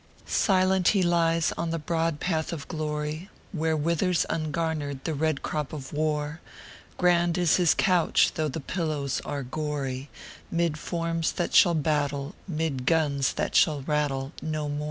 [0.25, 5.73] Silent he lies on the broad path of glory, Where withers ungarnered the red crop
[5.73, 6.41] of war.
[6.97, 10.09] Grand is his couch, though the pillows are gory,
[10.49, 14.79] Mid forms that shall battle, mid guns that shall rattle No more.